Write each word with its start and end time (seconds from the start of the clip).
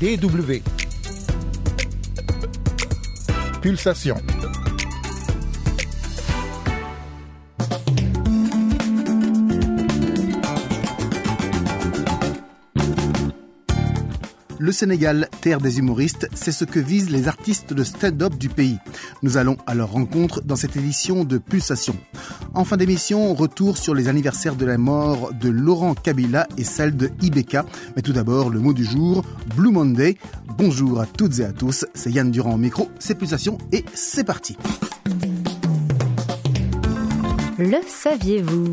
DW. 0.00 0.62
Pulsation. 3.60 4.37
Le 14.60 14.72
Sénégal, 14.72 15.28
terre 15.40 15.60
des 15.60 15.78
humoristes, 15.78 16.28
c'est 16.34 16.50
ce 16.50 16.64
que 16.64 16.80
visent 16.80 17.10
les 17.10 17.28
artistes 17.28 17.72
de 17.72 17.84
stand-up 17.84 18.34
du 18.36 18.48
pays. 18.48 18.78
Nous 19.22 19.36
allons 19.36 19.56
à 19.66 19.74
leur 19.74 19.92
rencontre 19.92 20.42
dans 20.42 20.56
cette 20.56 20.76
édition 20.76 21.24
de 21.24 21.38
Pulsation. 21.38 21.94
En 22.54 22.64
fin 22.64 22.76
d'émission, 22.76 23.34
retour 23.34 23.78
sur 23.78 23.94
les 23.94 24.08
anniversaires 24.08 24.56
de 24.56 24.66
la 24.66 24.76
mort 24.76 25.32
de 25.32 25.48
Laurent 25.48 25.94
Kabila 25.94 26.48
et 26.56 26.64
celle 26.64 26.96
de 26.96 27.10
Ibeka. 27.22 27.66
Mais 27.94 28.02
tout 28.02 28.12
d'abord, 28.12 28.50
le 28.50 28.58
mot 28.58 28.72
du 28.72 28.84
jour, 28.84 29.24
Blue 29.54 29.70
Monday. 29.70 30.18
Bonjour 30.56 31.00
à 31.00 31.06
toutes 31.06 31.38
et 31.38 31.44
à 31.44 31.52
tous, 31.52 31.86
c'est 31.94 32.10
Yann 32.10 32.32
Durand 32.32 32.54
au 32.54 32.58
micro, 32.58 32.88
c'est 32.98 33.14
Pulsation 33.14 33.58
et 33.70 33.84
c'est 33.94 34.24
parti. 34.24 34.56
Le 37.58 37.78
saviez-vous? 37.86 38.72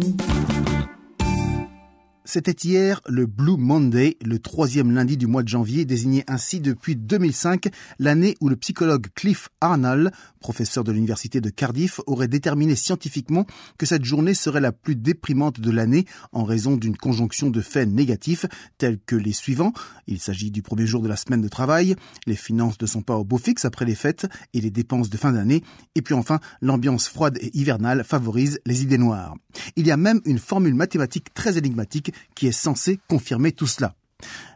C'était 2.27 2.67
hier 2.67 3.01
le 3.07 3.27
Blue 3.27 3.55
Monday, 3.55 4.17
le 4.25 4.39
troisième 4.39 4.89
lundi 4.89 5.15
du 5.15 5.27
mois 5.27 5.43
de 5.43 5.47
janvier, 5.47 5.85
désigné 5.85 6.23
ainsi 6.25 6.59
depuis 6.59 6.95
2005, 6.95 7.67
l'année 7.99 8.33
où 8.41 8.49
le 8.49 8.55
psychologue 8.55 9.05
Cliff 9.13 9.49
Arnold, 9.61 10.11
professeur 10.39 10.83
de 10.83 10.91
l'université 10.91 11.39
de 11.39 11.51
Cardiff, 11.51 12.01
aurait 12.07 12.27
déterminé 12.27 12.75
scientifiquement 12.75 13.45
que 13.77 13.85
cette 13.85 14.03
journée 14.03 14.33
serait 14.33 14.59
la 14.59 14.71
plus 14.71 14.95
déprimante 14.95 15.59
de 15.59 15.69
l'année 15.69 16.05
en 16.31 16.43
raison 16.43 16.77
d'une 16.77 16.97
conjonction 16.97 17.51
de 17.51 17.61
faits 17.61 17.87
négatifs 17.89 18.47
tels 18.79 18.97
que 19.05 19.15
les 19.15 19.31
suivants. 19.31 19.73
Il 20.07 20.19
s'agit 20.19 20.49
du 20.49 20.63
premier 20.63 20.87
jour 20.87 21.03
de 21.03 21.07
la 21.07 21.17
semaine 21.17 21.41
de 21.41 21.47
travail, 21.47 21.95
les 22.25 22.35
finances 22.35 22.81
ne 22.81 22.87
sont 22.87 23.03
pas 23.03 23.17
au 23.17 23.23
beau 23.23 23.37
fixe 23.37 23.65
après 23.65 23.85
les 23.85 23.95
fêtes 23.95 24.25
et 24.55 24.61
les 24.61 24.71
dépenses 24.71 25.11
de 25.11 25.17
fin 25.17 25.31
d'année, 25.31 25.63
et 25.93 26.01
puis 26.01 26.15
enfin 26.15 26.39
l'ambiance 26.59 27.07
froide 27.07 27.37
et 27.39 27.55
hivernale 27.55 28.03
favorise 28.03 28.59
les 28.65 28.81
idées 28.81 28.97
noires. 28.97 29.35
Il 29.75 29.85
y 29.85 29.91
a 29.91 29.97
même 29.97 30.21
une 30.25 30.39
formule 30.39 30.73
mathématique 30.73 31.31
très 31.35 31.59
énigmatique 31.59 32.11
qui 32.35 32.47
est 32.47 32.51
censée 32.51 32.99
confirmer 33.07 33.51
tout 33.51 33.67
cela. 33.67 33.95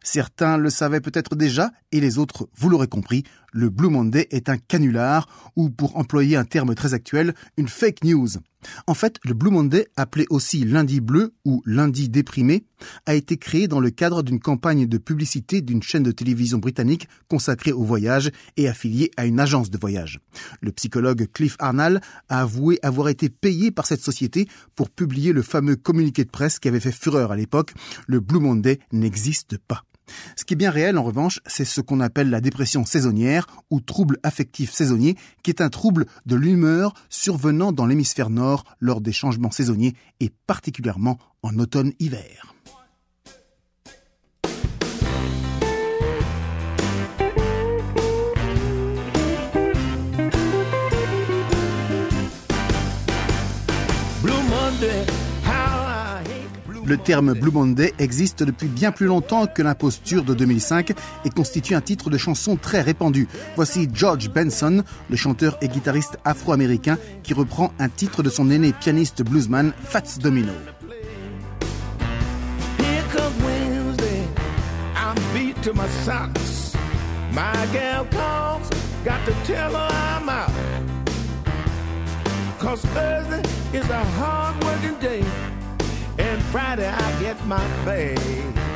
Certains 0.04 0.58
le 0.58 0.70
savaient 0.70 1.02
peut-être 1.02 1.36
déjà, 1.36 1.72
et 1.92 2.00
les 2.00 2.18
autres, 2.18 2.50
vous 2.56 2.70
l'aurez 2.70 2.88
compris, 2.88 3.24
le 3.52 3.70
Blue 3.70 3.90
Monday 3.90 4.28
est 4.32 4.50
un 4.50 4.58
canular, 4.58 5.28
ou 5.56 5.70
pour 5.70 5.98
employer 5.98 6.36
un 6.36 6.46
terme 6.46 6.76
très 6.76 6.94
actuel, 6.94 7.34
une 7.58 7.68
fake 7.68 8.04
news. 8.04 8.30
En 8.88 8.94
fait, 8.94 9.20
le 9.24 9.34
Blue 9.34 9.52
Monday, 9.52 9.88
appelé 9.96 10.26
aussi 10.30 10.66
lundi 10.66 11.00
bleu 11.00 11.34
ou 11.46 11.62
lundi 11.66 12.10
déprimé, 12.10 12.66
a 13.06 13.16
été 13.16 13.38
créé 13.38 13.68
dans 13.68 13.80
le 13.80 13.90
cadre 13.90 14.22
d'une 14.22 14.40
campagne 14.40 14.86
de 14.86 14.98
publicité 14.98 15.62
d'une 15.62 15.82
chaîne 15.82 16.04
de 16.04 16.12
télévision 16.12 16.58
britannique 16.58 17.08
consacrée 17.28 17.72
au 17.72 17.84
voyage 17.84 18.32
et 18.58 18.68
affiliée 18.68 19.12
à 19.18 19.26
une 19.26 19.40
agence 19.40 19.70
de 19.70 19.78
voyage. 19.78 20.20
Le 20.62 20.72
psychologue 20.72 21.28
Cliff 21.32 21.56
Arnall 21.60 22.02
a 22.28 22.42
avoué 22.42 22.80
avoir 22.84 23.10
été 23.10 23.30
payé 23.30 23.72
par 23.72 23.86
cette 23.86 24.04
société 24.04 24.48
pour 24.76 24.90
publier 24.90 25.34
le 25.34 25.42
fameux 25.42 25.76
communiqué 25.76 26.24
de 26.24 26.30
presse 26.30 26.60
qui 26.60 26.68
avait 26.68 26.80
fait 26.80 26.92
fureur 26.92 27.32
à 27.32 27.36
l'époque. 27.36 27.74
Le 28.08 28.20
Blue 28.20 28.40
Monday 28.40 28.80
n'existe 28.92 29.58
pas. 29.58 29.84
Ce 30.36 30.46
qui 30.46 30.54
est 30.54 30.58
bien 30.58 30.72
réel, 30.72 30.98
en 30.98 31.04
revanche, 31.04 31.40
c'est 31.46 31.66
ce 31.66 31.82
qu'on 31.82 32.00
appelle 32.00 32.30
la 32.30 32.42
dépression 32.42 32.86
saisonnière 32.86 33.48
ou 33.70 33.80
trouble 33.82 34.18
affectif 34.24 34.72
saisonnier, 34.72 35.16
qui 35.44 35.52
est 35.52 35.62
un 35.62 35.70
trouble 35.70 36.06
de 36.26 36.36
l'humeur 36.36 36.94
survenant 37.10 37.72
dans 37.72 37.86
l'hémisphère 37.86 38.30
nord 38.30 38.64
lors 38.80 39.02
des 39.02 39.12
changements 39.12 39.52
saisonniers 39.52 39.96
et 40.20 40.32
particulièrement 40.48 41.18
en 41.44 41.58
automne-hiver. 41.58 42.56
Le 56.90 56.98
terme 56.98 57.36
Blue 57.36 57.52
Monday 57.52 57.94
existe 58.00 58.42
depuis 58.42 58.68
bien 58.68 58.92
plus 58.92 59.06
longtemps 59.06 59.46
que 59.46 59.62
l'imposture 59.62 60.24
de 60.24 60.34
2005 60.34 60.94
et 61.24 61.30
constitue 61.30 61.76
un 61.76 61.82
titre 61.82 62.10
de 62.10 62.18
chanson 62.18 62.56
très 62.56 62.82
répandu. 62.82 63.28
Voici 63.56 63.88
George 63.94 64.28
Benson, 64.32 64.84
le 65.08 65.16
chanteur 65.16 65.60
et 65.62 65.68
guitariste 65.68 66.18
afro-américain 66.26 66.98
qui 67.22 67.36
reprend 67.36 67.72
un 67.78 67.90
titre 67.90 68.24
de 68.24 68.32
son 68.32 68.50
aîné 68.50 68.74
pianiste 68.74 69.22
bluesman 69.22 69.72
Fats 69.84 70.18
Domino. 70.20 70.52
And 86.30 86.44
Friday 86.44 86.88
I 86.88 87.20
get 87.20 87.44
my 87.48 87.58
pay. 87.86 88.69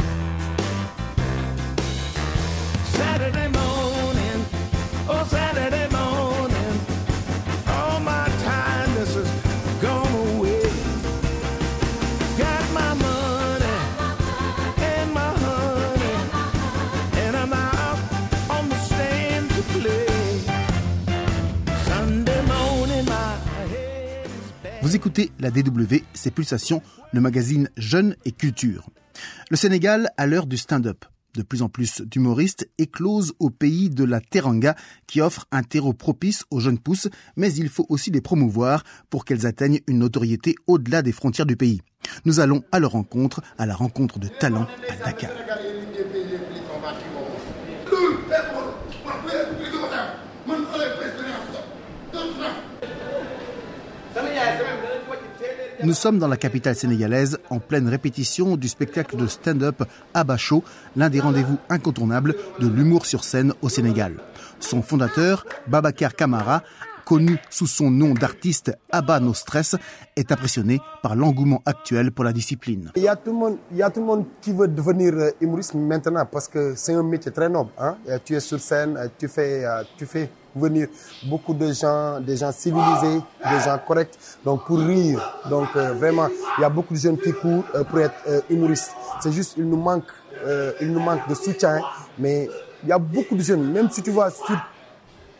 Vous 24.84 24.98
écoutez 24.98 25.32
la 25.40 25.50
DW, 25.50 26.04
c'est 26.14 26.30
Pulsation, 26.30 26.82
le 27.14 27.22
magazine 27.22 27.70
Jeunes 27.78 28.18
et 28.26 28.34
Culture. 28.34 28.90
Le 29.50 29.56
Sénégal, 29.56 30.10
à 30.18 30.28
l'heure 30.28 30.46
du 30.46 30.58
stand-up. 30.58 31.06
De 31.36 31.42
plus 31.42 31.62
en 31.62 31.70
plus 31.70 32.02
d'humoristes 32.02 32.70
éclosent 32.78 33.32
au 33.40 33.50
pays 33.50 33.90
de 33.90 34.04
la 34.04 34.20
teranga 34.20 34.76
qui 35.08 35.22
offre 35.22 35.48
un 35.54 35.64
terreau 35.64 35.94
propice 35.94 36.44
aux 36.52 36.60
jeunes 36.60 36.80
pousses, 36.80 37.08
mais 37.38 37.54
il 37.54 37.70
faut 37.70 37.86
aussi 37.88 38.12
les 38.12 38.20
promouvoir 38.20 38.84
pour 39.10 39.24
qu'elles 39.24 39.46
atteignent 39.46 39.80
une 39.88 40.00
notoriété 40.00 40.54
au-delà 40.68 41.02
des 41.02 41.14
frontières 41.14 41.46
du 41.46 41.56
pays. 41.56 41.82
Nous 42.26 42.42
allons 42.42 42.62
à 42.74 42.80
leur 42.82 42.92
rencontre, 42.92 43.42
à 43.58 43.66
la 43.66 43.76
rencontre 43.76 44.20
de 44.20 44.28
talents 44.28 44.68
à 44.90 45.06
Dakar. 45.06 45.32
Nous 55.84 55.94
sommes 55.94 56.18
dans 56.18 56.30
la 56.30 56.38
capitale 56.38 56.76
sénégalaise 56.76 57.40
en 57.50 57.60
pleine 57.60 57.90
répétition 57.90 58.56
du 58.56 58.70
spectacle 58.70 59.18
de 59.18 59.28
stand-up 59.28 59.84
Abacho, 60.14 60.64
l'un 60.96 61.10
des 61.10 61.20
rendez-vous 61.20 61.58
incontournables 61.68 62.36
de 62.60 62.70
l'humour 62.70 63.06
sur 63.06 63.26
scène 63.26 63.54
au 63.62 63.68
Sénégal. 63.68 64.16
Son 64.62 64.82
fondateur, 64.82 65.46
Babacar 65.68 66.16
Camara, 66.16 66.64
connu 67.04 67.38
sous 67.50 67.68
son 67.68 67.92
nom 67.92 68.14
d'artiste 68.14 68.72
Abba 68.94 69.20
No 69.20 69.34
Stress, 69.34 69.76
est 70.16 70.32
impressionné 70.32 70.80
par 71.02 71.18
l'engouement 71.18 71.62
actuel 71.66 72.14
pour 72.14 72.24
la 72.24 72.32
discipline. 72.32 72.90
Il 72.96 73.04
y 73.04 73.10
a 73.10 73.18
tout 73.18 73.32
le 73.32 73.38
monde, 73.38 73.58
il 73.70 73.78
y 73.78 73.84
a 73.84 73.90
tout 73.90 74.00
le 74.00 74.06
monde 74.06 74.26
qui 74.40 74.54
veut 74.54 74.70
devenir 74.70 75.14
euh, 75.16 75.32
humoriste 75.42 75.74
maintenant 75.74 76.26
parce 76.26 76.48
que 76.48 76.76
c'est 76.78 76.94
un 76.94 77.04
métier 77.04 77.32
très 77.34 77.50
noble. 77.50 77.72
Hein? 77.78 77.98
Tu 78.24 78.36
es 78.36 78.40
sur 78.40 78.62
scène, 78.62 78.96
euh, 78.96 79.10
tu 79.20 79.28
fais, 79.28 79.66
euh, 79.66 79.84
tu 79.98 80.06
fais 80.06 80.30
venir 80.56 80.88
beaucoup 81.26 81.54
de 81.54 81.72
gens, 81.72 82.20
des 82.20 82.38
gens 82.38 82.52
civilisés, 82.52 83.22
des 83.44 83.60
gens 83.64 83.78
corrects, 83.86 84.18
donc 84.44 84.66
pour 84.66 84.80
rire. 84.80 85.40
Donc 85.50 85.70
euh, 85.76 85.94
vraiment, 85.94 86.28
il 86.58 86.62
y 86.62 86.64
a 86.64 86.70
beaucoup 86.70 86.94
de 86.94 87.00
jeunes 87.00 87.18
qui 87.18 87.32
courent 87.34 87.66
euh, 87.76 87.84
pour 87.84 88.00
être 88.00 88.16
euh, 88.28 88.42
humoristes. 88.50 88.92
C'est 89.22 89.32
juste, 89.32 89.56
il 89.58 89.68
nous 89.68 89.78
manque, 89.78 90.12
euh, 90.46 90.74
il 90.82 90.92
nous 90.92 91.00
manque 91.00 91.28
de 91.28 91.36
soutien, 91.36 91.82
mais 92.18 92.50
il 92.84 92.90
y 92.90 92.92
a 92.92 93.00
beaucoup 93.00 93.36
de 93.36 93.42
jeunes, 93.42 93.72
même 93.72 93.90
si 93.90 94.02
tu 94.02 94.12
vois 94.12 94.30
sur 94.30 94.60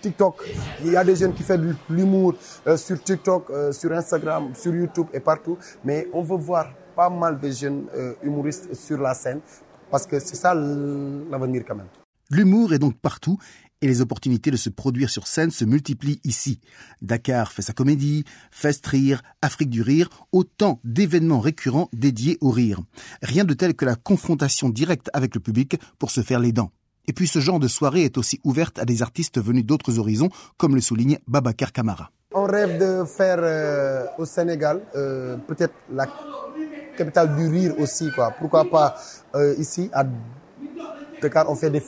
TikTok. 0.02 0.44
Il 0.84 0.92
y 0.92 0.98
a 0.98 1.04
des 1.04 1.16
jeunes 1.16 1.34
qui 1.34 1.44
font 1.44 1.58
de 1.58 1.76
l'humour 1.90 2.36
sur 2.76 3.02
TikTok, 3.02 3.52
sur 3.72 3.92
Instagram, 3.92 4.52
sur 4.54 4.74
YouTube 4.74 5.08
et 5.14 5.20
partout. 5.20 5.58
Mais 5.84 6.08
on 6.14 6.22
veut 6.22 6.38
voir 6.38 6.68
pas 6.96 7.10
mal 7.10 7.40
de 7.40 7.50
jeunes 7.50 7.86
humoristes 8.22 8.74
sur 8.74 8.98
la 8.98 9.14
scène 9.14 9.40
parce 9.90 10.06
que 10.06 10.20
c'est 10.20 10.36
ça 10.36 10.54
l'avenir 10.54 11.64
quand 11.68 11.76
même. 11.76 11.88
L'humour 12.30 12.74
est 12.74 12.80
donc 12.80 12.96
partout 12.98 13.38
et 13.84 13.88
les 13.88 14.00
opportunités 14.00 14.50
de 14.50 14.56
se 14.56 14.70
produire 14.70 15.10
sur 15.10 15.28
scène 15.28 15.52
se 15.52 15.66
multiplient 15.66 16.22
ici. 16.24 16.62
Dakar 17.02 17.52
fait 17.52 17.62
sa 17.62 17.74
comédie, 17.74 18.24
Fest 18.50 18.88
Rire, 18.88 19.22
Afrique 19.42 19.70
du 19.70 19.82
Rire, 19.82 20.10
autant 20.32 20.80
d'événements 20.86 21.42
récurrents 21.42 21.90
dédiés 21.92 22.38
au 22.40 22.50
rire. 22.50 22.80
Rien 23.22 23.44
de 23.44 23.54
tel 23.54 23.76
que 23.76 23.84
la 23.84 23.96
confrontation 23.96 24.70
directe 24.70 25.10
avec 25.12 25.36
le 25.36 25.42
public 25.42 25.78
pour 26.00 26.12
se 26.12 26.22
faire 26.22 26.40
les 26.40 26.54
dents. 26.54 26.72
Et 27.08 27.14
puis 27.14 27.28
ce 27.28 27.40
genre 27.40 27.60
de 27.60 27.68
soirée 27.68 28.06
est 28.06 28.18
aussi 28.18 28.40
ouverte 28.46 28.80
à 28.80 28.86
des 28.86 29.02
artistes 29.02 29.42
venus 29.42 29.66
d'autres 29.66 30.00
horizons, 30.00 30.30
comme 30.56 30.76
le 30.76 30.82
souligne 30.82 31.20
Babacar 31.28 31.74
Camara. 31.74 32.10
On 32.32 32.46
rêve 32.46 32.80
de 32.80 33.04
faire 33.04 33.40
euh, 33.42 34.06
au 34.18 34.24
Sénégal 34.24 34.80
euh, 34.96 35.36
peut-être 35.46 35.74
la 35.92 36.08
capitale 36.98 37.36
du 37.36 37.48
rire 37.50 37.76
aussi. 37.80 38.10
Quoi. 38.16 38.32
Pourquoi 38.40 38.64
pas 38.70 38.96
euh, 39.36 39.54
ici 39.58 39.90
à 39.92 40.06
Dakar, 41.22 41.50
on 41.50 41.56
fait 41.56 41.70
des 41.70 41.84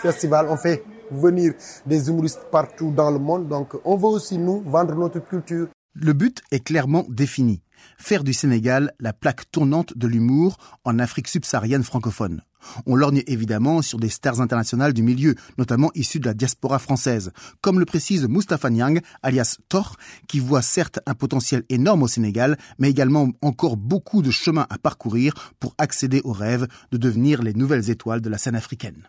festivals, 0.00 0.46
on 0.48 0.56
fait 0.56 0.82
venir 1.10 1.54
des 1.86 2.08
humoristes 2.08 2.46
partout 2.50 2.90
dans 2.90 3.10
le 3.10 3.18
monde. 3.18 3.48
Donc, 3.48 3.74
on 3.84 3.96
veut 3.96 4.06
aussi, 4.08 4.38
nous, 4.38 4.62
vendre 4.62 4.94
notre 4.94 5.20
culture. 5.20 5.68
Le 5.94 6.12
but 6.12 6.40
est 6.52 6.60
clairement 6.60 7.04
défini. 7.08 7.62
Faire 7.98 8.22
du 8.22 8.32
Sénégal 8.32 8.92
la 9.00 9.12
plaque 9.12 9.50
tournante 9.50 9.96
de 9.96 10.06
l'humour 10.06 10.56
en 10.84 10.98
Afrique 10.98 11.28
subsaharienne 11.28 11.82
francophone. 11.82 12.42
On 12.86 12.94
lorgne 12.94 13.22
évidemment 13.26 13.82
sur 13.82 13.98
des 13.98 14.10
stars 14.10 14.40
internationales 14.40 14.92
du 14.92 15.02
milieu, 15.02 15.34
notamment 15.58 15.90
issues 15.94 16.20
de 16.20 16.26
la 16.26 16.34
diaspora 16.34 16.78
française, 16.78 17.32
comme 17.60 17.80
le 17.80 17.86
précise 17.86 18.28
Moustapha 18.28 18.70
Niang, 18.70 19.00
alias 19.22 19.56
Thor, 19.68 19.96
qui 20.28 20.40
voit 20.40 20.62
certes 20.62 21.00
un 21.06 21.14
potentiel 21.14 21.64
énorme 21.70 22.02
au 22.02 22.08
Sénégal, 22.08 22.58
mais 22.78 22.90
également 22.90 23.30
encore 23.40 23.76
beaucoup 23.76 24.22
de 24.22 24.30
chemin 24.30 24.66
à 24.70 24.78
parcourir 24.78 25.54
pour 25.58 25.74
accéder 25.78 26.20
au 26.22 26.32
rêve 26.32 26.66
de 26.92 26.98
devenir 26.98 27.42
les 27.42 27.54
nouvelles 27.54 27.90
étoiles 27.90 28.20
de 28.20 28.28
la 28.28 28.38
scène 28.38 28.56
africaine. 28.56 29.08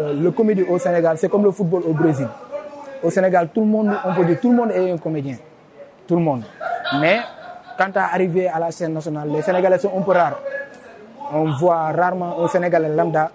Euh, 0.00 0.12
le 0.14 0.30
comédie 0.30 0.62
au 0.62 0.78
Sénégal, 0.78 1.18
c'est 1.18 1.28
comme 1.28 1.42
le 1.42 1.50
football 1.50 1.82
au 1.84 1.92
Brésil. 1.92 2.28
Au 3.02 3.10
Sénégal, 3.10 3.48
tout 3.52 3.62
le 3.62 3.66
monde, 3.66 3.90
on 4.04 4.14
peut 4.14 4.24
dire, 4.24 4.38
tout 4.40 4.48
le 4.50 4.56
monde 4.56 4.70
est 4.70 4.92
un 4.92 4.96
comédien. 4.96 5.34
Tout 6.06 6.14
le 6.14 6.22
monde. 6.22 6.44
Mais 7.00 7.18
quant 7.76 7.90
à 7.96 8.14
arriver 8.14 8.46
à 8.46 8.60
la 8.60 8.70
scène 8.70 8.92
nationale, 8.92 9.28
les 9.28 9.42
Sénégalais 9.42 9.78
sont 9.78 9.90
un 9.98 10.02
peu 10.02 10.12
rares. 10.12 10.38
On 11.32 11.50
voit 11.50 11.90
rarement 11.90 12.40
un 12.40 12.46
Sénégalais 12.46 12.94
lambda 12.94 13.32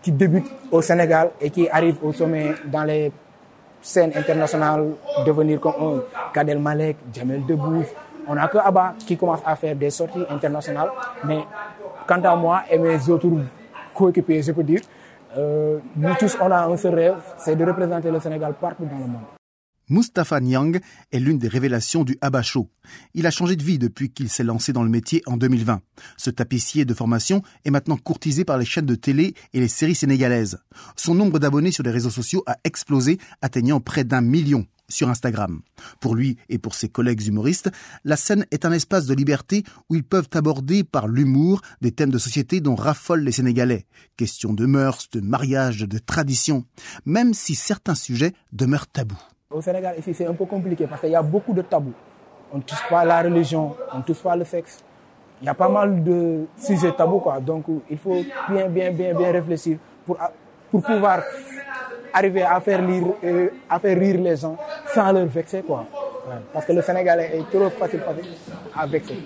qui 0.00 0.10
débute 0.10 0.46
au 0.70 0.80
Sénégal 0.80 1.28
et 1.42 1.50
qui 1.50 1.68
arrive 1.68 1.96
au 2.02 2.10
sommet 2.14 2.54
dans 2.64 2.84
les 2.84 3.12
scènes 3.82 4.12
internationales, 4.16 4.86
devenir 5.26 5.60
comme 5.60 6.04
Kadel 6.32 6.58
Malek, 6.58 6.96
Jamel 7.12 7.44
Debbouze. 7.44 7.86
On 8.26 8.34
n'a 8.34 8.48
que 8.48 8.56
Abba 8.56 8.94
qui 9.06 9.18
commence 9.18 9.40
à 9.44 9.54
faire 9.56 9.76
des 9.76 9.90
sorties 9.90 10.24
internationales. 10.30 10.88
Mais 11.24 11.40
quant 12.06 12.22
à 12.22 12.34
moi 12.34 12.62
et 12.70 12.78
mes 12.78 12.96
autres 13.10 13.28
coéquipiers, 13.94 14.40
je 14.42 14.52
peux 14.52 14.62
dire, 14.62 14.80
nous 15.36 16.14
tous, 16.18 16.36
on 16.40 16.50
a 16.50 16.66
un 16.66 16.76
seul 16.76 16.94
rêve, 16.94 17.20
c'est 17.36 17.56
de 17.56 17.64
représenter 17.64 18.10
le 18.10 18.20
Sénégal 18.20 18.54
partout 18.60 18.84
dans 18.84 18.98
le 18.98 19.04
monde. 19.04 19.37
Mustapha 19.88 20.40
Nyang 20.40 20.78
est 21.12 21.18
l'une 21.18 21.38
des 21.38 21.48
révélations 21.48 22.04
du 22.04 22.18
Show. 22.42 22.68
Il 23.14 23.26
a 23.26 23.30
changé 23.30 23.56
de 23.56 23.62
vie 23.62 23.78
depuis 23.78 24.10
qu'il 24.10 24.28
s'est 24.28 24.44
lancé 24.44 24.72
dans 24.72 24.82
le 24.82 24.90
métier 24.90 25.22
en 25.26 25.36
2020. 25.36 25.80
Ce 26.16 26.30
tapissier 26.30 26.84
de 26.84 26.94
formation 26.94 27.42
est 27.64 27.70
maintenant 27.70 27.96
courtisé 27.96 28.44
par 28.44 28.58
les 28.58 28.64
chaînes 28.64 28.86
de 28.86 28.94
télé 28.94 29.34
et 29.54 29.60
les 29.60 29.68
séries 29.68 29.94
sénégalaises. 29.94 30.58
Son 30.96 31.14
nombre 31.14 31.38
d'abonnés 31.38 31.72
sur 31.72 31.82
les 31.84 31.90
réseaux 31.90 32.10
sociaux 32.10 32.42
a 32.46 32.56
explosé, 32.64 33.18
atteignant 33.40 33.80
près 33.80 34.04
d'un 34.04 34.20
million 34.20 34.66
sur 34.90 35.08
Instagram. 35.08 35.60
Pour 36.00 36.14
lui 36.14 36.36
et 36.48 36.58
pour 36.58 36.74
ses 36.74 36.88
collègues 36.88 37.26
humoristes, 37.26 37.70
la 38.04 38.16
scène 38.16 38.46
est 38.50 38.64
un 38.64 38.72
espace 38.72 39.06
de 39.06 39.14
liberté 39.14 39.64
où 39.88 39.94
ils 39.94 40.04
peuvent 40.04 40.28
aborder 40.34 40.84
par 40.84 41.08
l'humour 41.08 41.60
des 41.80 41.92
thèmes 41.92 42.10
de 42.10 42.18
société 42.18 42.60
dont 42.60 42.74
raffolent 42.74 43.24
les 43.24 43.32
Sénégalais. 43.32 43.86
Questions 44.16 44.52
de 44.52 44.66
mœurs, 44.66 45.08
de 45.12 45.20
mariage, 45.20 45.80
de 45.80 45.98
tradition, 45.98 46.64
même 47.04 47.34
si 47.34 47.54
certains 47.54 47.94
sujets 47.94 48.32
demeurent 48.52 48.86
tabous. 48.86 49.20
Au 49.50 49.62
Sénégal, 49.62 49.94
ici, 49.98 50.12
c'est 50.12 50.26
un 50.26 50.34
peu 50.34 50.44
compliqué 50.44 50.86
parce 50.86 51.00
qu'il 51.00 51.08
y 51.08 51.16
a 51.16 51.22
beaucoup 51.22 51.54
de 51.54 51.62
tabous. 51.62 51.94
On 52.52 52.58
ne 52.58 52.62
touche 52.62 52.86
pas 52.86 53.02
la 53.02 53.22
religion, 53.22 53.74
on 53.94 53.96
ne 53.96 54.02
touche 54.02 54.18
pas 54.18 54.36
le 54.36 54.44
sexe. 54.44 54.84
Il 55.40 55.46
y 55.46 55.48
a 55.48 55.54
pas 55.54 55.70
mal 55.70 56.04
de 56.04 56.44
sujets 56.58 56.92
tabous, 56.92 57.20
quoi. 57.20 57.40
Donc, 57.40 57.64
il 57.88 57.96
faut 57.96 58.22
bien, 58.50 58.68
bien, 58.68 58.90
bien, 58.90 59.14
bien 59.14 59.32
réfléchir 59.32 59.78
pour, 60.04 60.18
pour 60.70 60.82
pouvoir 60.82 61.22
arriver 62.12 62.42
à 62.42 62.60
faire, 62.60 62.82
lire, 62.82 63.04
euh, 63.24 63.48
à 63.70 63.78
faire 63.78 63.98
rire 63.98 64.20
les 64.20 64.36
gens 64.36 64.58
sans 64.92 65.10
leur 65.12 65.24
vexer, 65.24 65.62
quoi. 65.62 65.86
Parce 66.52 66.66
que 66.66 66.72
le 66.74 66.82
Sénégalais 66.82 67.38
est 67.38 67.50
trop 67.50 67.70
facile, 67.70 68.00
facile 68.00 68.26
à 68.76 68.86
vexer. 68.86 69.16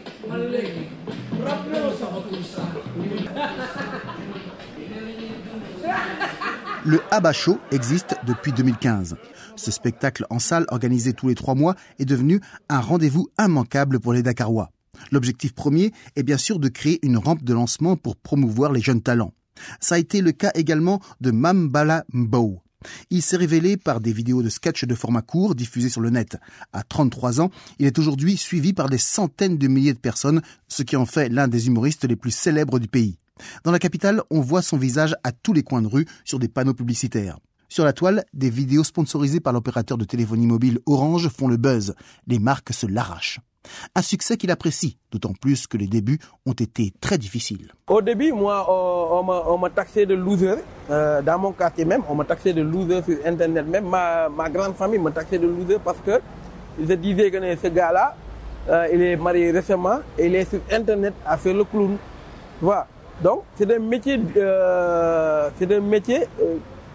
Le 6.84 7.00
Abba 7.12 7.32
Show 7.32 7.60
existe 7.70 8.16
depuis 8.26 8.50
2015. 8.50 9.14
Ce 9.54 9.70
spectacle 9.70 10.26
en 10.30 10.40
salle 10.40 10.66
organisé 10.68 11.12
tous 11.12 11.28
les 11.28 11.36
trois 11.36 11.54
mois 11.54 11.76
est 12.00 12.04
devenu 12.04 12.40
un 12.68 12.80
rendez-vous 12.80 13.28
immanquable 13.38 14.00
pour 14.00 14.12
les 14.12 14.24
Dakarois. 14.24 14.72
L'objectif 15.12 15.54
premier 15.54 15.92
est 16.16 16.24
bien 16.24 16.38
sûr 16.38 16.58
de 16.58 16.68
créer 16.68 16.98
une 17.06 17.18
rampe 17.18 17.44
de 17.44 17.54
lancement 17.54 17.94
pour 17.94 18.16
promouvoir 18.16 18.72
les 18.72 18.80
jeunes 18.80 19.00
talents. 19.00 19.32
Ça 19.78 19.94
a 19.94 19.98
été 19.98 20.20
le 20.22 20.32
cas 20.32 20.50
également 20.56 21.00
de 21.20 21.30
Mambala 21.30 22.04
Mbow. 22.12 22.60
Il 23.10 23.22
s'est 23.22 23.36
révélé 23.36 23.76
par 23.76 24.00
des 24.00 24.12
vidéos 24.12 24.42
de 24.42 24.48
sketch 24.48 24.84
de 24.84 24.94
format 24.96 25.22
court 25.22 25.54
diffusées 25.54 25.88
sur 25.88 26.00
le 26.00 26.10
net. 26.10 26.36
À 26.72 26.82
33 26.82 27.40
ans, 27.40 27.50
il 27.78 27.86
est 27.86 27.98
aujourd'hui 28.00 28.36
suivi 28.36 28.72
par 28.72 28.88
des 28.88 28.98
centaines 28.98 29.56
de 29.56 29.68
milliers 29.68 29.94
de 29.94 30.00
personnes, 30.00 30.42
ce 30.66 30.82
qui 30.82 30.96
en 30.96 31.06
fait 31.06 31.28
l'un 31.28 31.46
des 31.46 31.68
humoristes 31.68 32.06
les 32.06 32.16
plus 32.16 32.32
célèbres 32.32 32.80
du 32.80 32.88
pays. 32.88 33.20
Dans 33.64 33.72
la 33.72 33.78
capitale, 33.78 34.22
on 34.30 34.40
voit 34.40 34.62
son 34.62 34.76
visage 34.76 35.14
à 35.24 35.32
tous 35.32 35.52
les 35.52 35.62
coins 35.62 35.82
de 35.82 35.88
rue 35.88 36.06
sur 36.24 36.38
des 36.38 36.48
panneaux 36.48 36.74
publicitaires. 36.74 37.38
Sur 37.68 37.86
la 37.86 37.94
toile, 37.94 38.24
des 38.34 38.50
vidéos 38.50 38.84
sponsorisées 38.84 39.40
par 39.40 39.54
l'opérateur 39.54 39.96
de 39.96 40.04
téléphonie 40.04 40.46
mobile 40.46 40.78
Orange 40.84 41.28
font 41.28 41.48
le 41.48 41.56
buzz. 41.56 41.94
Les 42.26 42.38
marques 42.38 42.74
se 42.74 42.86
l'arrachent. 42.86 43.40
Un 43.94 44.02
succès 44.02 44.36
qu'il 44.36 44.50
apprécie, 44.50 44.98
d'autant 45.10 45.32
plus 45.32 45.66
que 45.66 45.76
les 45.76 45.86
débuts 45.86 46.18
ont 46.44 46.52
été 46.52 46.92
très 47.00 47.16
difficiles. 47.16 47.72
Au 47.88 48.02
début, 48.02 48.32
moi, 48.32 48.66
on, 48.68 49.58
m'a 49.58 49.70
taxé 49.70 50.04
de 50.04 50.14
loser. 50.14 50.56
Euh, 50.90 51.22
dans 51.22 51.38
mon 51.38 51.52
quartier 51.52 51.86
même, 51.86 52.02
on 52.10 52.14
m'a 52.14 52.24
taxé 52.24 52.52
de 52.52 52.60
loser 52.60 53.02
sur 53.02 53.16
Internet. 53.24 53.66
Même 53.66 53.88
ma, 53.88 54.28
grande 54.50 54.74
famille 54.74 54.98
m'a 54.98 55.10
taxé 55.10 55.38
de 55.38 55.46
loser 55.46 55.78
parce 55.82 55.98
que 56.04 56.20
je 56.78 56.92
disais 56.94 57.30
que 57.30 57.38
ce 57.56 57.68
gars-là, 57.68 58.16
euh, 58.68 58.88
il 58.92 59.00
est 59.00 59.16
marié 59.16 59.50
récemment 59.50 60.00
et 60.18 60.26
il 60.26 60.34
est 60.34 60.48
sur 60.48 60.60
Internet 60.70 61.14
à 61.24 61.36
faire 61.36 61.54
le 61.54 61.64
clown. 61.64 61.96
Voilà. 62.60 62.86
Donc, 63.22 63.42
c'est 63.56 63.72
un 63.74 63.78
métier, 63.78 64.20
euh, 64.36 65.50
c'est 65.58 65.72
un 65.72 65.80
métier 65.80 66.26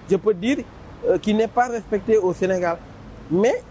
je 0.09 0.15
peux 0.15 0.33
dire, 0.33 0.59
euh, 1.05 1.17
qui 1.17 1.33
n'est 1.33 1.47
pas 1.47 1.67
respecté 1.67 2.17
au 2.17 2.33
Sénégal. 2.33 2.77
Mais 3.29 3.61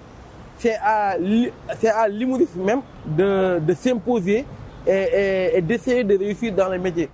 c'est 0.59 0.77
à, 0.77 1.17
à 1.17 2.09
l'humoriste 2.09 2.57
même 2.57 2.81
de, 3.07 3.61
s'imposer 3.75 4.45
et, 4.87 5.51
et 5.55 5.63
d'essayer 5.63 6.05
de 6.05 6.17
réussir 6.17 6.55
dans 6.55 6.69
le 6.69 6.79
métier. 6.79 7.09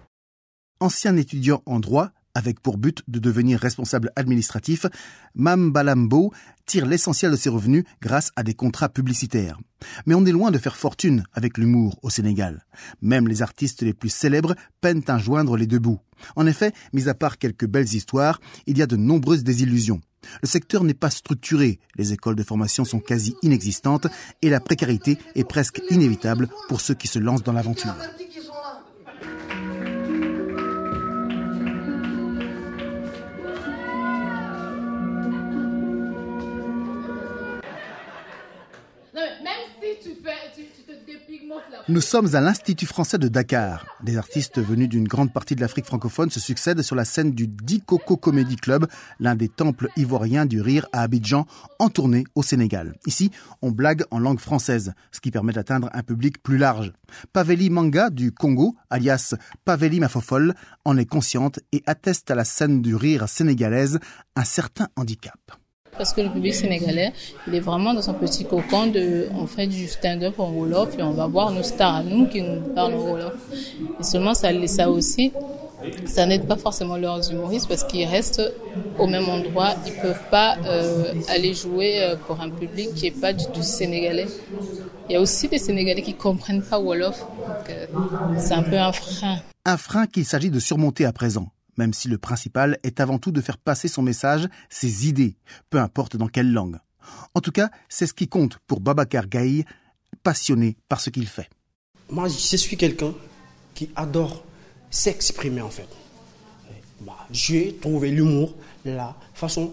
Ancien 0.80 1.16
étudiant 1.16 1.62
en 1.66 1.78
droit, 1.78 2.08
avec 2.34 2.60
pour 2.60 2.78
but 2.78 3.02
de 3.08 3.18
devenir 3.18 3.58
responsable 3.60 4.10
administratif, 4.16 4.86
Mam 5.34 5.72
Balambo 5.72 6.32
tire 6.66 6.86
l'essentiel 6.86 7.30
de 7.32 7.36
ses 7.36 7.48
revenus 7.48 7.84
grâce 8.00 8.30
à 8.36 8.42
des 8.42 8.54
contrats 8.54 8.88
publicitaires. 8.88 9.58
Mais 10.06 10.14
on 10.14 10.24
est 10.24 10.32
loin 10.32 10.50
de 10.50 10.58
faire 10.58 10.76
fortune 10.76 11.24
avec 11.32 11.58
l'humour 11.58 11.98
au 12.02 12.10
Sénégal. 12.10 12.64
Même 13.00 13.28
les 13.28 13.42
artistes 13.42 13.82
les 13.82 13.94
plus 13.94 14.10
célèbres 14.10 14.54
peinent 14.80 15.02
à 15.08 15.18
joindre 15.18 15.56
les 15.56 15.66
deux 15.66 15.80
bouts. 15.80 16.00
En 16.36 16.46
effet, 16.46 16.72
mis 16.92 17.08
à 17.08 17.14
part 17.14 17.38
quelques 17.38 17.66
belles 17.66 17.92
histoires, 17.92 18.40
il 18.66 18.78
y 18.78 18.82
a 18.82 18.86
de 18.86 18.96
nombreuses 18.96 19.42
désillusions. 19.42 20.00
Le 20.40 20.48
secteur 20.48 20.84
n'est 20.84 20.94
pas 20.94 21.10
structuré, 21.10 21.80
les 21.96 22.12
écoles 22.12 22.36
de 22.36 22.44
formation 22.44 22.84
sont 22.84 23.00
quasi 23.00 23.34
inexistantes 23.42 24.06
et 24.40 24.50
la 24.50 24.60
précarité 24.60 25.18
est 25.34 25.44
presque 25.44 25.82
inévitable 25.90 26.48
pour 26.68 26.80
ceux 26.80 26.94
qui 26.94 27.08
se 27.08 27.18
lancent 27.18 27.42
dans 27.42 27.52
l'aventure. 27.52 27.94
Nous 41.88 42.00
sommes 42.00 42.34
à 42.34 42.40
l'Institut 42.40 42.86
français 42.86 43.18
de 43.18 43.28
Dakar. 43.28 43.86
Des 44.02 44.16
artistes 44.16 44.60
venus 44.60 44.88
d'une 44.88 45.08
grande 45.08 45.32
partie 45.32 45.56
de 45.56 45.60
l'Afrique 45.60 45.86
francophone 45.86 46.30
se 46.30 46.40
succèdent 46.40 46.82
sur 46.82 46.94
la 46.94 47.04
scène 47.04 47.32
du 47.32 47.48
Dikoko 47.48 48.16
Comedy 48.16 48.56
Club, 48.56 48.86
l'un 49.18 49.34
des 49.34 49.48
temples 49.48 49.88
ivoiriens 49.96 50.46
du 50.46 50.60
rire 50.60 50.86
à 50.92 51.02
Abidjan, 51.02 51.46
en 51.78 51.88
tournée 51.88 52.24
au 52.34 52.42
Sénégal. 52.42 52.94
Ici, 53.06 53.30
on 53.62 53.70
blague 53.70 54.04
en 54.10 54.18
langue 54.18 54.40
française, 54.40 54.92
ce 55.10 55.20
qui 55.20 55.30
permet 55.30 55.52
d'atteindre 55.52 55.90
un 55.92 56.02
public 56.02 56.42
plus 56.42 56.58
large. 56.58 56.92
Paveli 57.32 57.68
Manga 57.70 58.10
du 58.10 58.32
Congo, 58.32 58.76
alias 58.90 59.34
Paveli 59.64 60.00
Mafofol, 60.00 60.54
en 60.84 60.96
est 60.96 61.06
consciente 61.06 61.60
et 61.72 61.82
atteste 61.86 62.30
à 62.30 62.34
la 62.34 62.44
scène 62.44 62.80
du 62.82 62.94
rire 62.94 63.28
sénégalaise 63.28 63.98
un 64.36 64.44
certain 64.44 64.88
handicap 64.96 65.61
parce 66.02 66.14
que 66.14 66.20
le 66.20 66.30
public 66.30 66.52
sénégalais, 66.52 67.12
il 67.46 67.54
est 67.54 67.60
vraiment 67.60 67.94
dans 67.94 68.02
son 68.02 68.14
petit 68.14 68.44
cocon 68.44 68.88
de, 68.88 69.28
on 69.40 69.46
fait 69.46 69.68
du 69.68 69.86
stand-up 69.86 70.34
en 70.40 70.50
Wolof 70.50 70.98
et 70.98 71.02
on 71.04 71.12
va 71.12 71.28
voir 71.28 71.52
nos 71.52 71.62
stars 71.62 71.94
à 71.94 72.02
nous 72.02 72.26
qui 72.26 72.42
nous 72.42 72.60
parlent 72.74 72.94
en 72.94 73.04
Wolof. 73.08 73.34
Et 74.00 74.02
seulement 74.02 74.34
ça, 74.34 74.48
ça 74.66 74.90
aussi, 74.90 75.32
ça 76.04 76.26
n'aide 76.26 76.48
pas 76.48 76.56
forcément 76.56 76.96
leurs 76.96 77.30
humoristes 77.30 77.68
parce 77.68 77.84
qu'ils 77.84 78.08
restent 78.08 78.42
au 78.98 79.06
même 79.06 79.28
endroit. 79.28 79.74
Ils 79.86 79.92
peuvent 79.92 80.28
pas 80.28 80.56
euh, 80.66 81.14
aller 81.28 81.54
jouer 81.54 82.02
euh, 82.02 82.16
pour 82.16 82.40
un 82.40 82.50
public 82.50 82.92
qui 82.96 83.06
est 83.06 83.20
pas 83.20 83.32
du 83.32 83.44
tout 83.54 83.62
sénégalais. 83.62 84.26
Il 85.08 85.12
y 85.12 85.16
a 85.16 85.20
aussi 85.20 85.46
des 85.46 85.58
Sénégalais 85.58 86.02
qui 86.02 86.14
comprennent 86.14 86.64
pas 86.64 86.80
Wolof. 86.80 87.24
Euh, 87.70 87.86
c'est 88.38 88.54
un 88.54 88.64
peu 88.64 88.76
un 88.76 88.90
frein. 88.90 89.36
Un 89.66 89.76
frein 89.76 90.06
qu'il 90.08 90.24
s'agit 90.24 90.50
de 90.50 90.58
surmonter 90.58 91.04
à 91.04 91.12
présent 91.12 91.46
même 91.76 91.92
si 91.92 92.08
le 92.08 92.18
principal 92.18 92.78
est 92.82 93.00
avant 93.00 93.18
tout 93.18 93.32
de 93.32 93.40
faire 93.40 93.58
passer 93.58 93.88
son 93.88 94.02
message, 94.02 94.48
ses 94.68 95.08
idées, 95.08 95.36
peu 95.70 95.78
importe 95.78 96.16
dans 96.16 96.28
quelle 96.28 96.52
langue. 96.52 96.78
En 97.34 97.40
tout 97.40 97.52
cas, 97.52 97.70
c'est 97.88 98.06
ce 98.06 98.14
qui 98.14 98.28
compte 98.28 98.58
pour 98.66 98.80
Babacar 98.80 99.28
Gaï, 99.28 99.64
passionné 100.22 100.76
par 100.88 101.00
ce 101.00 101.10
qu'il 101.10 101.26
fait. 101.26 101.48
Moi, 102.10 102.28
je 102.28 102.56
suis 102.56 102.76
quelqu'un 102.76 103.14
qui 103.74 103.90
adore 103.96 104.44
s'exprimer 104.90 105.62
en 105.62 105.70
fait. 105.70 105.88
bah, 107.00 107.26
j'ai 107.30 107.76
trouvé 107.80 108.10
l'humour 108.10 108.54
la 108.84 109.16
façon, 109.34 109.72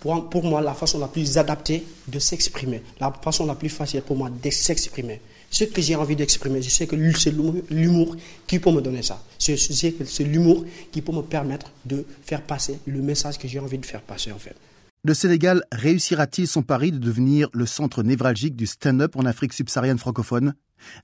pour 0.00 0.44
moi, 0.44 0.60
la 0.60 0.74
façon 0.74 0.98
la 0.98 1.08
plus 1.08 1.36
adaptée 1.36 1.84
de 2.08 2.18
s'exprimer, 2.18 2.82
la 3.00 3.12
façon 3.12 3.46
la 3.46 3.54
plus 3.54 3.68
facile 3.68 4.02
pour 4.02 4.16
moi 4.16 4.30
de 4.30 4.50
s'exprimer. 4.50 5.20
Ce 5.52 5.64
que 5.64 5.82
j'ai 5.82 5.96
envie 5.96 6.14
d'exprimer, 6.14 6.62
je 6.62 6.70
sais 6.70 6.86
que 6.86 6.96
c'est 7.18 7.34
l'humour 7.70 8.16
qui 8.46 8.60
peut 8.60 8.70
me 8.70 8.80
donner 8.80 9.02
ça. 9.02 9.22
C'est 9.36 10.24
l'humour 10.24 10.64
qui 10.92 11.02
peut 11.02 11.12
me 11.12 11.22
permettre 11.22 11.72
de 11.84 12.06
faire 12.22 12.42
passer 12.42 12.78
le 12.86 13.02
message 13.02 13.36
que 13.36 13.48
j'ai 13.48 13.58
envie 13.58 13.78
de 13.78 13.84
faire 13.84 14.00
passer 14.00 14.30
en 14.30 14.38
fait. 14.38 14.54
Le 15.02 15.12
Sénégal 15.12 15.64
réussira-t-il 15.72 16.46
son 16.46 16.62
pari 16.62 16.92
de 16.92 16.98
devenir 16.98 17.48
le 17.52 17.66
centre 17.66 18.02
névralgique 18.02 18.54
du 18.54 18.66
stand-up 18.66 19.16
en 19.16 19.24
Afrique 19.24 19.52
subsaharienne 19.52 19.98
francophone? 19.98 20.54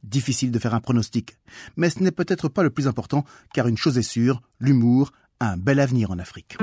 Difficile 0.04 0.52
de 0.52 0.58
faire 0.58 0.74
un 0.74 0.80
pronostic. 0.80 1.36
Mais 1.76 1.90
ce 1.90 2.02
n'est 2.02 2.12
peut-être 2.12 2.48
pas 2.48 2.62
le 2.62 2.70
plus 2.70 2.86
important, 2.86 3.24
car 3.52 3.66
une 3.66 3.76
chose 3.76 3.98
est 3.98 4.02
sûre, 4.02 4.42
l'humour 4.60 5.12
a 5.40 5.52
un 5.52 5.56
bel 5.56 5.80
avenir 5.80 6.10
en 6.10 6.18
Afrique. 6.18 6.56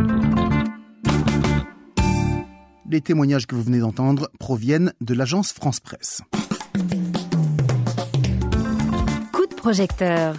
Les 2.89 3.01
témoignages 3.01 3.47
que 3.47 3.55
vous 3.55 3.63
venez 3.63 3.79
d'entendre 3.79 4.29
proviennent 4.39 4.93
de 5.01 5.13
l'agence 5.13 5.51
France 5.51 5.79
Presse. 5.79 6.21
Projecteur. 9.63 10.35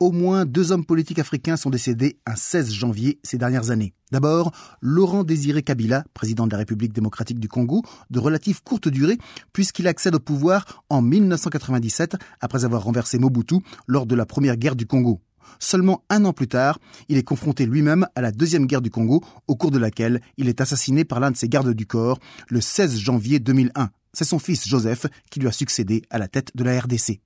Au 0.00 0.12
moins 0.12 0.46
deux 0.46 0.72
hommes 0.72 0.86
politiques 0.86 1.18
africains 1.18 1.58
sont 1.58 1.68
décédés 1.68 2.18
un 2.24 2.36
16 2.36 2.72
janvier 2.72 3.20
ces 3.22 3.36
dernières 3.36 3.70
années. 3.70 3.92
D'abord, 4.12 4.50
Laurent 4.80 5.22
Désiré 5.22 5.62
Kabila, 5.62 6.04
président 6.14 6.46
de 6.46 6.52
la 6.52 6.56
République 6.56 6.94
démocratique 6.94 7.38
du 7.38 7.48
Congo, 7.48 7.82
de 8.08 8.18
relative 8.18 8.62
courte 8.62 8.88
durée, 8.88 9.18
puisqu'il 9.52 9.88
accède 9.88 10.14
au 10.14 10.20
pouvoir 10.20 10.84
en 10.88 11.02
1997 11.02 12.16
après 12.40 12.64
avoir 12.64 12.84
renversé 12.84 13.18
Mobutu 13.18 13.56
lors 13.86 14.06
de 14.06 14.14
la 14.14 14.24
première 14.24 14.56
guerre 14.56 14.74
du 14.74 14.86
Congo. 14.86 15.20
Seulement 15.58 16.02
un 16.08 16.24
an 16.24 16.32
plus 16.32 16.48
tard, 16.48 16.78
il 17.10 17.18
est 17.18 17.22
confronté 17.22 17.66
lui-même 17.66 18.06
à 18.14 18.22
la 18.22 18.32
deuxième 18.32 18.64
guerre 18.64 18.80
du 18.80 18.90
Congo, 18.90 19.22
au 19.48 19.54
cours 19.54 19.70
de 19.70 19.78
laquelle 19.78 20.22
il 20.38 20.48
est 20.48 20.62
assassiné 20.62 21.04
par 21.04 21.20
l'un 21.20 21.30
de 21.30 21.36
ses 21.36 21.50
gardes 21.50 21.74
du 21.74 21.84
corps 21.84 22.18
le 22.48 22.62
16 22.62 22.96
janvier 22.96 23.38
2001. 23.38 23.90
C'est 24.16 24.24
son 24.24 24.38
fils 24.38 24.66
Joseph 24.66 25.04
qui 25.30 25.40
lui 25.40 25.46
a 25.46 25.52
succédé 25.52 26.00
à 26.08 26.16
la 26.16 26.26
tête 26.26 26.50
de 26.54 26.64
la 26.64 26.80
RDC. 26.80 27.20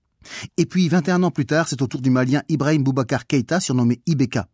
Et 0.57 0.67
puis, 0.67 0.89
21 0.89 1.23
ans 1.23 1.31
plus 1.31 1.47
tard, 1.47 1.69
c'est 1.69 1.81
au 1.83 1.87
tour 1.87 2.01
du 2.01 2.11
Malien 2.11 2.43
Ibrahim 2.49 2.83
Boubacar 2.83 3.29
Keïta, 3.29 3.61
surnommé 3.61 4.01
Ibeka. 4.07 4.49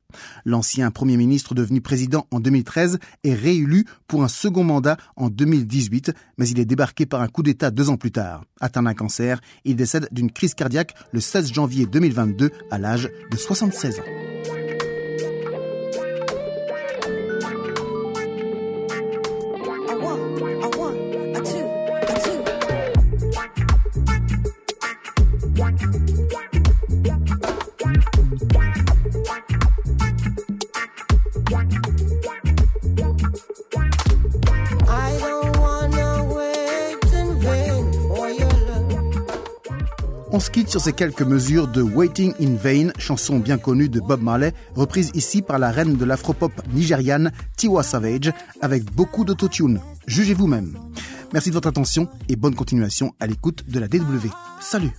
L'ancien 0.44 0.90
Premier 0.90 1.16
ministre 1.16 1.54
devenu 1.54 1.80
président 1.80 2.26
en 2.30 2.38
2013 2.38 2.98
est 3.24 3.34
réélu 3.34 3.86
pour 4.06 4.22
un 4.22 4.28
second 4.28 4.64
mandat 4.64 4.98
en 5.16 5.30
2018, 5.30 6.12
mais 6.36 6.46
il 6.46 6.60
est 6.60 6.66
débarqué 6.66 7.06
par 7.06 7.22
un 7.22 7.28
coup 7.28 7.42
d'État 7.42 7.70
deux 7.70 7.88
ans 7.88 7.96
plus 7.96 8.12
tard. 8.12 8.44
Atteint 8.60 8.82
d'un 8.82 8.94
cancer, 8.94 9.40
il 9.64 9.74
décède 9.74 10.06
d'une 10.12 10.30
crise 10.30 10.54
cardiaque 10.54 10.94
le 11.12 11.20
16 11.20 11.54
janvier 11.54 11.86
2022 11.86 12.50
à 12.70 12.78
l'âge 12.78 13.08
de 13.30 13.36
76 13.38 14.00
ans. 14.00 14.55
On 40.36 40.40
se 40.40 40.50
quitte 40.50 40.68
sur 40.68 40.82
ces 40.82 40.92
quelques 40.92 41.22
mesures 41.22 41.66
de 41.66 41.80
Waiting 41.80 42.34
in 42.38 42.56
Vain, 42.56 42.90
chanson 42.98 43.38
bien 43.38 43.56
connue 43.56 43.88
de 43.88 44.00
Bob 44.00 44.20
Marley, 44.20 44.52
reprise 44.74 45.10
ici 45.14 45.40
par 45.40 45.58
la 45.58 45.70
reine 45.70 45.96
de 45.96 46.04
l'afropop 46.04 46.52
nigériane 46.74 47.32
Tiwa 47.56 47.82
Savage, 47.82 48.32
avec 48.60 48.84
beaucoup 48.84 49.24
d'autotune. 49.24 49.80
Jugez 50.06 50.34
vous-même. 50.34 50.76
Merci 51.32 51.48
de 51.48 51.54
votre 51.54 51.68
attention 51.68 52.06
et 52.28 52.36
bonne 52.36 52.54
continuation 52.54 53.14
à 53.18 53.26
l'écoute 53.26 53.64
de 53.66 53.80
la 53.80 53.88
DW. 53.88 54.28
Salut 54.60 54.92